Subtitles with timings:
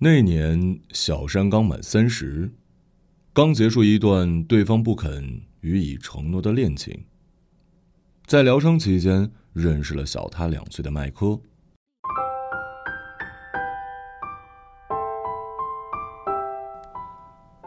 [0.00, 2.52] 那年，小山刚满三十，
[3.32, 7.04] 刚结束一段对方不肯予以承诺的恋情。
[8.24, 11.40] 在疗伤期间，认识了小他两岁的麦克。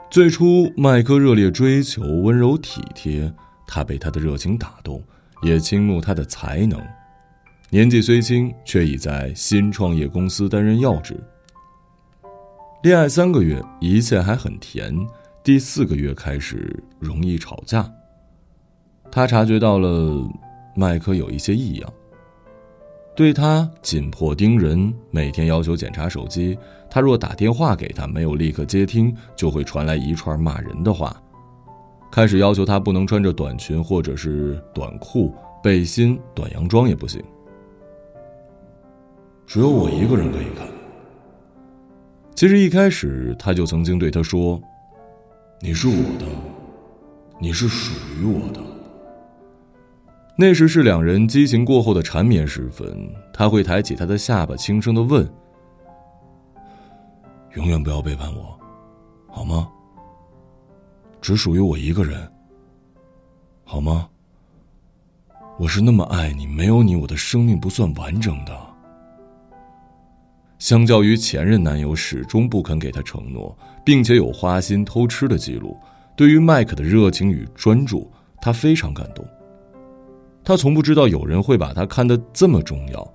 [0.10, 3.34] 最初，麦克热烈追求，温柔体贴，
[3.68, 5.04] 他被他的热情打动，
[5.44, 6.82] 也倾慕他的才能。
[7.70, 11.22] 年纪虽轻，却已在新创业公司担任要职。
[12.82, 14.92] 恋爱三个月，一切还很甜。
[15.44, 17.88] 第四个月开始容易吵架。
[19.12, 20.28] 他察觉到了
[20.76, 21.94] 麦克有一些异样，
[23.16, 26.58] 对他紧迫盯人，每天要求检查手机。
[26.90, 31.16] 他若打电话给他，没有立刻接听，就会传来一串骂人的话。
[32.12, 37.24] 开始要求他不能穿着短裙或者是短裤、背心、短洋装也不行。
[39.46, 40.68] 只有我一个人可以看。
[42.42, 44.60] 其实一开始他就曾经对他说
[45.62, 46.26] ：“你是我的，
[47.40, 48.60] 你是属于我的。”
[50.36, 55.32] 那时是两人激情过后的缠绵时分，他会抬起他的下巴，轻声的问
[57.54, 58.60] ：“永远不要背叛我，
[59.28, 59.70] 好吗？
[61.22, 62.28] 只属于我一个人，
[63.64, 64.10] 好吗？
[65.60, 68.52] 我是那么爱你，没有你，我的生命不算完整的。”
[70.62, 75.76] 相较于前任男友始终不肯给她承诺，并且有花心偷吃的记录，
[76.16, 79.26] 对于麦克的热情与专注，她非常感动。
[80.44, 83.14] 她从不知道有人会把她看得这么重要，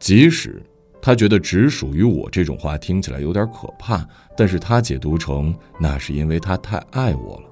[0.00, 0.60] 即使
[1.00, 4.04] 她觉得只属于我这种话听起来有点可怕，
[4.36, 7.47] 但是她解读成那是因为他太爱我了。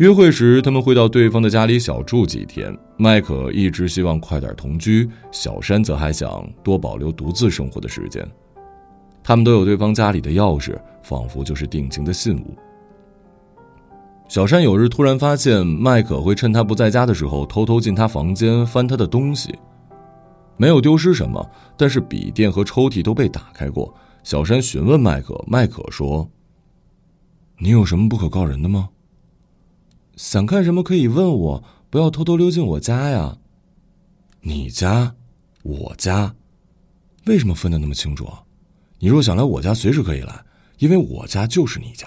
[0.00, 2.74] 约会时，他们会到对方的家里小住几天。
[2.96, 8.26] 麦克一直希望快点同居，小山则还想多保留独自生活的时间。
[9.22, 12.56] 他们都有对方家里的钥匙，仿佛就是定情的信物。
[14.26, 19.54] 小山有日突然发现，麦克会趁他不在家的时候偷偷进他房间翻他的东西，
[20.56, 21.46] 没有丢失什么，
[21.76, 23.94] 但是笔电和抽屉都被打开过。
[24.22, 26.26] 小山询问麦克，麦克说
[27.60, 28.88] ：“你有什么不可告人的吗？”
[30.20, 33.38] 想看什么可以问我，不要偷偷溜进我家呀。
[34.42, 35.14] 你家，
[35.62, 36.34] 我家，
[37.24, 38.28] 为什么分的那么清楚？
[38.98, 40.44] 你若想来我家，随时可以来，
[40.76, 42.06] 因为我家就是你家。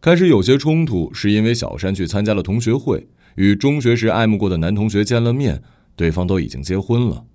[0.00, 5.62] 开始有些冲突，是因为小山去参加了同学会，与中学时爱慕过的男同学见了面，
[5.96, 7.26] 对方都已经结婚了。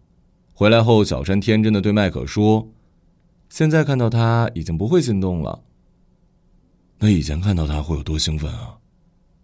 [0.53, 2.71] 回来后，小山天真的对麦克说
[3.47, 5.61] ：“现在看到他已经不会心动了。”
[7.05, 8.79] 那以前看到他会有多兴奋啊？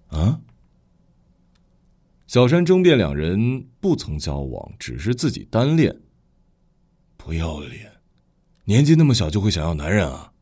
[0.08, 0.42] 啊！
[2.26, 5.96] 小山争辩两人不曾交往，只是自己单恋。
[7.18, 7.92] 不要脸！
[8.64, 10.34] 年纪那么小就会想要男人啊？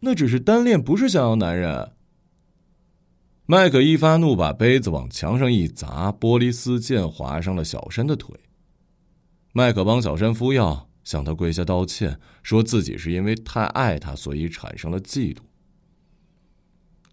[0.00, 1.92] 那只是单恋，不是想要男人。
[3.46, 8.34] 麦克一发怒，把杯子往墙上一砸，玻璃丝溅，划伤了小山的腿。
[9.52, 15.42] 麦克帮小山敷药，向他跪下道歉，说自己是因为太爱他，所以产生了嫉妒。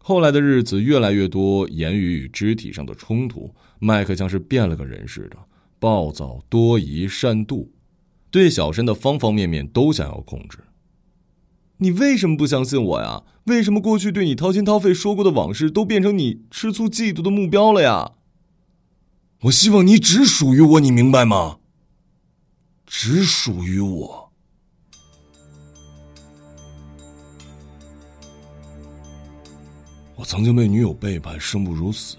[0.07, 5.37] 后来的日子越来越多言语与肢体上的冲突，麦克像是变了个人似的，
[5.79, 7.69] 暴躁、多疑、善妒，
[8.29, 10.59] 对小山的方方面面都想要控制。
[11.77, 13.23] 你为什么不相信我呀？
[13.45, 18.11] 为什么过去对你掏心掏肺说过的往事都变成你吃醋嫉妒的目标了呀？
[19.45, 21.57] 我希望你只属于我，你明白吗？
[22.85, 24.24] 只属于我。
[30.25, 32.17] 我曾经被女友背叛，生不如死。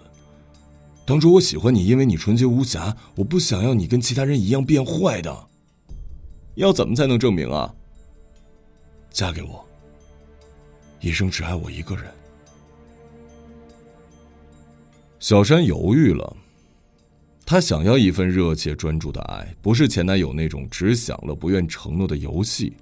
[1.04, 5.48] 当初我喜欢你，因为你纯洁无瑕，我不想要你跟其他人一样变坏的。
[6.54, 7.74] 要怎么才能证明啊？
[9.10, 9.66] 嫁给我，
[11.00, 12.04] 一生只爱我一个人。
[15.18, 16.36] 小山犹豫了，
[17.44, 22.72] 他想要一份热切专注的爱，不是前男友那种只想了不愿承诺的游戏，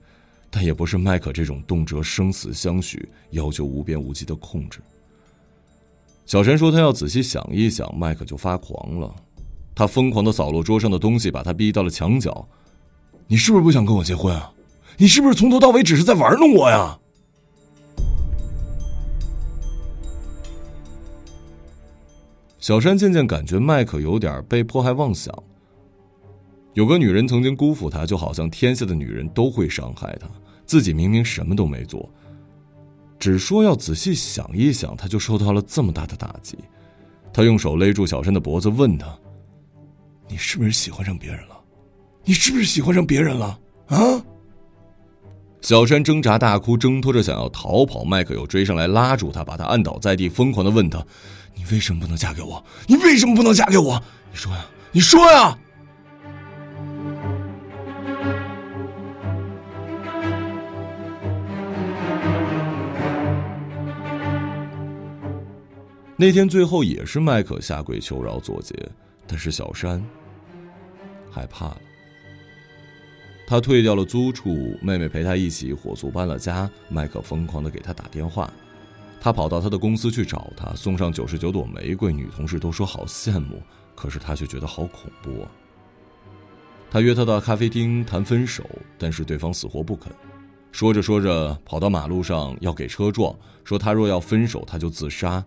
[0.51, 4.81] 但也不是麦克这种动辄生死相许、要求无边无际的控制。
[6.27, 9.15] 小山说：“他要仔细想一想。”麦克就发狂了，
[9.75, 12.49] 他疯狂的扫落桌上的东西，把他逼到了墙角。
[13.29, 14.53] “你是不是不想跟我结婚啊？
[14.97, 16.99] 你是不是从头到尾只是在玩弄我呀？”
[22.59, 25.31] 小山渐渐感觉麦克有点被迫害妄想。
[26.73, 30.27] 有个女人曾经辜负他，就好像天下的女人都会伤害他，
[30.65, 32.09] 自己明明什么都没做。
[33.25, 36.59] 只说要仔细想一想，他就受到了这么大的打击。
[37.33, 39.07] 他用手勒住小山的脖子，问他
[40.29, 41.59] ：“你是不是喜欢上别人了？
[42.23, 43.59] 你是不是喜欢上别人了？
[43.87, 44.23] 啊？”
[45.63, 51.03] 小山挣扎大哭，挣脱着想要逃跑，麦克又追上来拉住他，把他按倒在地，疯狂的问他
[51.57, 52.63] ：“你为什么不能嫁给我？
[52.87, 53.99] 你为什么不能嫁给我？
[54.31, 55.59] 你说呀，你说呀！”
[66.17, 68.75] 那天最后也是麦克下跪求饶作结，
[69.27, 70.01] 但是小山
[71.31, 71.81] 害怕了。
[73.47, 76.71] 他退掉了租处，妹妹陪他一起火速搬了家。
[76.89, 78.51] 麦克疯狂的给他打电话，
[79.21, 82.13] 他跑到他的公司去找他，送上九十九朵玫瑰。
[82.13, 83.61] 女同事都说好羡慕，
[83.97, 85.47] 可是他却觉得好恐怖。
[86.91, 88.65] 他约他到咖啡厅谈分手，
[88.97, 90.13] 但是对方死活不肯。
[90.71, 95.45] 说着说着，跑到马路上要给车撞，说他若要分手，他就自杀。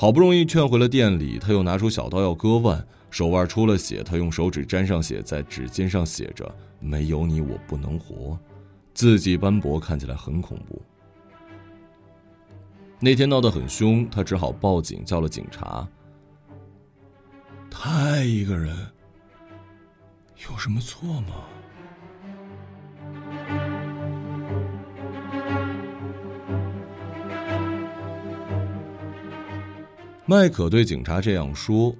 [0.00, 2.82] 好不容易劝回了店里，他又拿出小刀要割腕。
[3.10, 6.50] 手腕出了血，他用手指沾上血，在指尖上写着
[6.80, 8.38] “没有你我不能活”，
[8.94, 10.80] 字迹斑驳，看起来很恐怖。
[12.98, 15.86] 那天闹得很凶，他只好报警，叫了警察。
[17.70, 18.74] 他爱一个人，
[20.50, 21.44] 有什么错吗？
[30.30, 31.92] 麦克对警察这样说。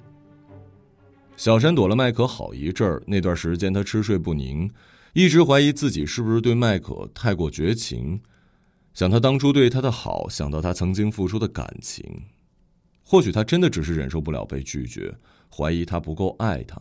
[1.37, 4.71] 小山躲了麦克好一阵儿，那段时间他吃睡不宁，
[5.15, 8.21] 一直怀疑自己是不是对麦克太过绝情，
[8.95, 12.23] 想他当初对他的好，想到他曾经付出的感情，
[13.03, 15.13] 或许他真的只是忍受不了被拒绝，
[15.53, 16.81] 怀疑他不够爱他，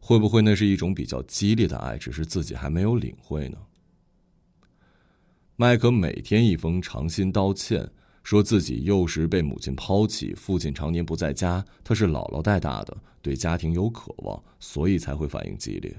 [0.00, 3.58] 会不会那是一种比较激烈的爱，只是自己还没有领会呢？
[5.56, 7.90] 麦克每天一封长信道歉。
[8.28, 15.98] 说自己幼时被母亲抛弃，父亲常年不在家，他是姥姥带大的，对家庭有渴望，所以才会反应激烈。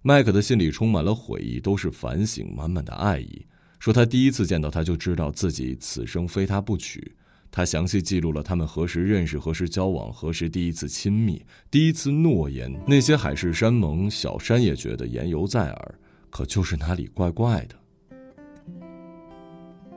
[0.00, 3.44] 麦克的心里充满了悔意，都是反省，满满的爱意。
[3.78, 7.14] 说他第一次见到他就知道自己此生非他不娶。
[7.50, 15.94] 他详细记录了他们何时认识、何时交往、何时第一次亲密、第一次诺言，那些海誓山盟，小山也觉得言犹在耳，
[16.30, 17.74] 可就是哪里怪怪的。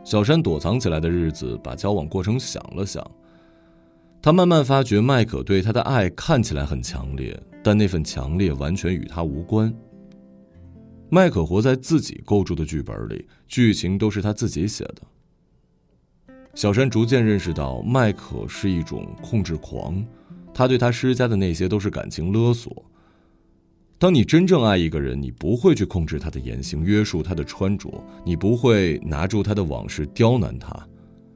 [0.04, 3.06] 小山躲藏起来的日子，把交往过程想了想。
[4.22, 9.74] 他慢慢发觉，麦可对他的爱看起来很强烈，但那份强烈完全与他无关。
[11.10, 15.02] 麦可活在自己构筑的剧本里，剧情都是他自己写的。
[16.56, 20.06] 小山逐渐认识到，麦可是一种控制狂，
[20.54, 22.86] 他对他施加的那些都是感情勒索。
[24.04, 27.90] 当你真正爱一个人，你不会去控制他的言行，约束他的穿着，
[28.26, 30.86] 你不会拿住他的往事刁难他，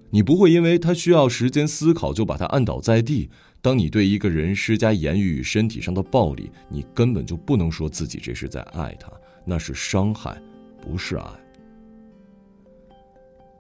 [0.10, 3.30] 你不会因为他需要时间思考就把他按倒在地。
[3.62, 9.10] 当你对一个人施加言语与身体上的暴力，你根本就不能说自己这是在爱他，
[9.46, 10.38] 那是伤害，
[10.82, 11.26] 不是爱。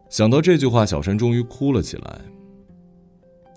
[0.09, 2.19] 想到这句话，小山终于哭了起来。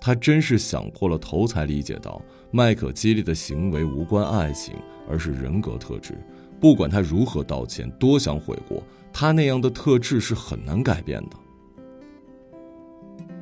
[0.00, 4.74] 他真是想破了头才理解到，麦克激烈的行为无关爱情。
[5.08, 6.16] 而是人格特质，
[6.60, 8.80] 不管他如何道歉，多想悔过，
[9.12, 11.36] 他那样的特质是很难改变的。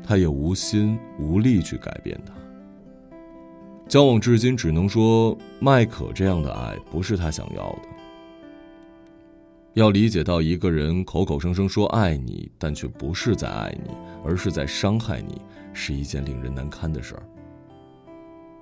[0.02, 2.32] 他也无心无力去改变他。
[3.86, 7.87] 交往至今，只能说麦可这样的爱不是他想要的。
[9.78, 15.40] 要理解到一个人口口声声说爱你，但却不是在爱你，而是在伤害你，
[15.72, 17.22] 是一件令人难堪的事儿。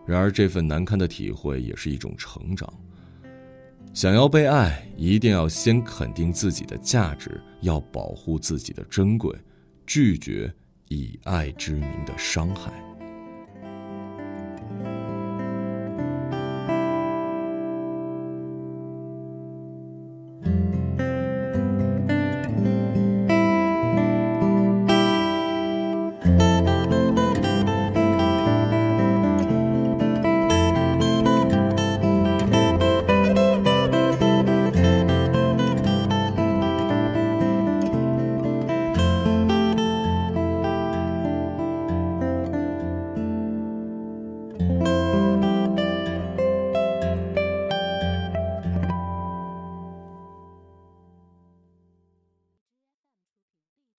[0.05, 2.71] 然而，这份难堪的体会也是一种成长。
[3.95, 9.35] 想要被爱，一定要先肯定自己的价值，要保护自己的珍贵，
[9.87, 10.52] 拒绝
[10.88, 12.71] 以爱之名的伤害。